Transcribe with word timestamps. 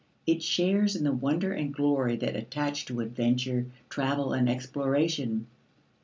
It 0.25 0.41
shares 0.41 0.95
in 0.95 1.03
the 1.03 1.11
wonder 1.11 1.51
and 1.53 1.71
glory 1.71 2.15
that 2.15 2.35
attach 2.35 2.85
to 2.85 3.01
adventure, 3.01 3.67
travel, 3.87 4.33
and 4.33 4.49
exploration. 4.49 5.45